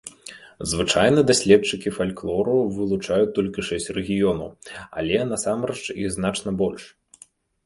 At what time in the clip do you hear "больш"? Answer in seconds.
6.65-6.83